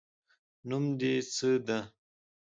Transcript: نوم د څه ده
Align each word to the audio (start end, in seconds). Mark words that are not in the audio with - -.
نوم 0.69 0.85
د 0.99 1.01
څه 1.35 1.49
ده 1.65 1.79